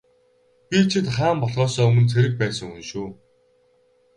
[0.69, 3.07] Би чинь хаан болохоосоо өмнө цэрэг байсан хүн шүү.